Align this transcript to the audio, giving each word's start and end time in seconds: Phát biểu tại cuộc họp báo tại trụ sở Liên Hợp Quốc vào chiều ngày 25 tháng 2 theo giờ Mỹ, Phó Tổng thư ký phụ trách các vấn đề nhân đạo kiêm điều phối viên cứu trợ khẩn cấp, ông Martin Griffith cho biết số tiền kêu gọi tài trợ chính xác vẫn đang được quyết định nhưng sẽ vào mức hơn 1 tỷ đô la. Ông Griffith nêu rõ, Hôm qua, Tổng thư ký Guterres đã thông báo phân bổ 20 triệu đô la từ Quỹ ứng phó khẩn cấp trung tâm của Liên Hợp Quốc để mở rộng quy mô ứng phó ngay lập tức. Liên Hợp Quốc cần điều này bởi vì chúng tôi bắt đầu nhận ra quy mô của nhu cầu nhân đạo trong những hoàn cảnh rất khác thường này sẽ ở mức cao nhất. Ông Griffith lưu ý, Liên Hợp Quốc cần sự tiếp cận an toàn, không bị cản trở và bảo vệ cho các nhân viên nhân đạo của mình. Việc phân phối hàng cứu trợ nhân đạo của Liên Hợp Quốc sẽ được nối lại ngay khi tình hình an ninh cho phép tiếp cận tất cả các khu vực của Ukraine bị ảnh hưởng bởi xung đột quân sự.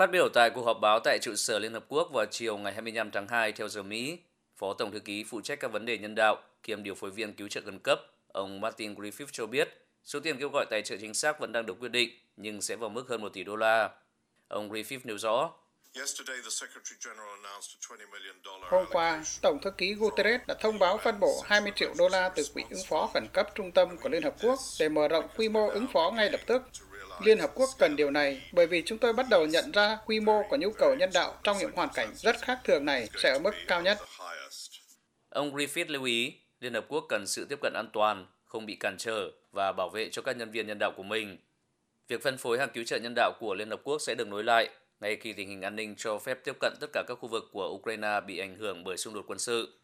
Phát 0.00 0.10
biểu 0.10 0.28
tại 0.28 0.50
cuộc 0.50 0.62
họp 0.62 0.80
báo 0.80 1.00
tại 1.04 1.18
trụ 1.22 1.34
sở 1.34 1.58
Liên 1.58 1.72
Hợp 1.72 1.84
Quốc 1.88 2.08
vào 2.12 2.26
chiều 2.26 2.58
ngày 2.58 2.72
25 2.72 3.10
tháng 3.10 3.28
2 3.28 3.52
theo 3.52 3.68
giờ 3.68 3.82
Mỹ, 3.82 4.18
Phó 4.56 4.74
Tổng 4.74 4.92
thư 4.92 5.00
ký 5.00 5.24
phụ 5.24 5.40
trách 5.40 5.60
các 5.60 5.72
vấn 5.72 5.84
đề 5.84 5.98
nhân 5.98 6.14
đạo 6.14 6.42
kiêm 6.62 6.82
điều 6.82 6.94
phối 6.94 7.10
viên 7.10 7.32
cứu 7.32 7.48
trợ 7.48 7.60
khẩn 7.64 7.78
cấp, 7.78 8.00
ông 8.28 8.60
Martin 8.60 8.94
Griffith 8.94 9.26
cho 9.32 9.46
biết 9.46 9.68
số 10.04 10.20
tiền 10.20 10.38
kêu 10.38 10.48
gọi 10.48 10.66
tài 10.70 10.82
trợ 10.82 10.96
chính 11.00 11.14
xác 11.14 11.40
vẫn 11.40 11.52
đang 11.52 11.66
được 11.66 11.74
quyết 11.80 11.88
định 11.88 12.10
nhưng 12.36 12.62
sẽ 12.62 12.76
vào 12.76 12.90
mức 12.90 13.08
hơn 13.08 13.22
1 13.22 13.28
tỷ 13.28 13.44
đô 13.44 13.56
la. 13.56 13.90
Ông 14.48 14.70
Griffith 14.70 15.00
nêu 15.04 15.18
rõ, 15.18 15.50
Hôm 18.62 18.84
qua, 18.90 19.22
Tổng 19.42 19.58
thư 19.62 19.70
ký 19.70 19.94
Guterres 19.94 20.40
đã 20.48 20.54
thông 20.60 20.78
báo 20.78 20.98
phân 20.98 21.20
bổ 21.20 21.42
20 21.44 21.72
triệu 21.76 21.94
đô 21.98 22.08
la 22.08 22.28
từ 22.28 22.42
Quỹ 22.54 22.62
ứng 22.70 22.82
phó 22.88 23.10
khẩn 23.14 23.26
cấp 23.32 23.48
trung 23.54 23.72
tâm 23.72 23.96
của 24.02 24.08
Liên 24.08 24.22
Hợp 24.22 24.34
Quốc 24.42 24.58
để 24.80 24.88
mở 24.88 25.08
rộng 25.08 25.28
quy 25.36 25.48
mô 25.48 25.68
ứng 25.68 25.86
phó 25.92 26.10
ngay 26.10 26.30
lập 26.30 26.40
tức. 26.46 26.62
Liên 27.24 27.38
Hợp 27.38 27.50
Quốc 27.54 27.68
cần 27.78 27.96
điều 27.96 28.10
này 28.10 28.42
bởi 28.52 28.66
vì 28.66 28.82
chúng 28.86 28.98
tôi 28.98 29.12
bắt 29.12 29.26
đầu 29.30 29.46
nhận 29.46 29.70
ra 29.70 29.98
quy 30.06 30.20
mô 30.20 30.42
của 30.50 30.56
nhu 30.56 30.70
cầu 30.70 30.94
nhân 30.98 31.10
đạo 31.14 31.38
trong 31.42 31.56
những 31.58 31.70
hoàn 31.74 31.88
cảnh 31.94 32.12
rất 32.14 32.36
khác 32.38 32.60
thường 32.64 32.84
này 32.84 33.08
sẽ 33.22 33.30
ở 33.30 33.38
mức 33.38 33.50
cao 33.66 33.82
nhất. 33.82 33.98
Ông 35.28 35.54
Griffith 35.54 35.84
lưu 35.88 36.04
ý, 36.04 36.34
Liên 36.60 36.74
Hợp 36.74 36.84
Quốc 36.88 37.04
cần 37.08 37.26
sự 37.26 37.46
tiếp 37.48 37.58
cận 37.62 37.72
an 37.72 37.88
toàn, 37.92 38.26
không 38.44 38.66
bị 38.66 38.76
cản 38.80 38.96
trở 38.98 39.30
và 39.52 39.72
bảo 39.72 39.88
vệ 39.88 40.08
cho 40.12 40.22
các 40.22 40.36
nhân 40.36 40.50
viên 40.50 40.66
nhân 40.66 40.78
đạo 40.78 40.92
của 40.96 41.02
mình. 41.02 41.38
Việc 42.08 42.22
phân 42.22 42.38
phối 42.38 42.58
hàng 42.58 42.70
cứu 42.74 42.84
trợ 42.84 42.98
nhân 42.98 43.14
đạo 43.16 43.32
của 43.40 43.54
Liên 43.54 43.70
Hợp 43.70 43.80
Quốc 43.84 43.98
sẽ 43.98 44.14
được 44.14 44.28
nối 44.28 44.44
lại 44.44 44.68
ngay 45.00 45.16
khi 45.16 45.32
tình 45.32 45.48
hình 45.48 45.62
an 45.62 45.76
ninh 45.76 45.94
cho 45.98 46.18
phép 46.18 46.38
tiếp 46.44 46.56
cận 46.60 46.72
tất 46.80 46.86
cả 46.92 47.02
các 47.08 47.14
khu 47.14 47.28
vực 47.28 47.44
của 47.52 47.68
Ukraine 47.68 48.20
bị 48.26 48.38
ảnh 48.38 48.56
hưởng 48.56 48.84
bởi 48.84 48.96
xung 48.96 49.14
đột 49.14 49.24
quân 49.26 49.38
sự. 49.38 49.78